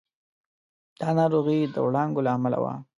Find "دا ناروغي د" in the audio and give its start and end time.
0.99-1.75